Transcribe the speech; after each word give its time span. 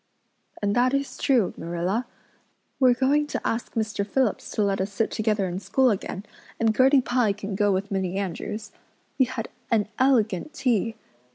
"And 0.63 0.75
that 0.75 0.95
is 0.95 1.15
true, 1.15 1.53
Marilla. 1.55 2.07
We're 2.79 2.95
going 2.95 3.27
to 3.27 3.47
ask 3.47 3.73
Mr. 3.75 4.03
Phillips 4.03 4.49
to 4.53 4.63
let 4.63 4.81
us 4.81 4.91
sit 4.91 5.11
together 5.11 5.47
in 5.47 5.59
school 5.59 5.91
again, 5.91 6.25
and 6.59 6.75
Gertie 6.75 7.01
Pye 7.01 7.33
can 7.33 7.53
go 7.53 7.71
with 7.71 7.91
Minnie 7.91 8.17
Andrews. 8.17 8.71
We 9.19 9.25
had 9.25 9.49
an 9.69 9.87
elegant 9.99 10.55
tea. 10.55 10.95